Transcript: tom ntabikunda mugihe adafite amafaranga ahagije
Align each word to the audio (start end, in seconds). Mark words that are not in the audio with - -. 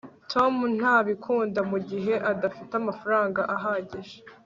tom 0.31 0.53
ntabikunda 0.77 1.59
mugihe 1.71 2.13
adafite 2.31 2.71
amafaranga 2.81 3.41
ahagije 3.55 4.15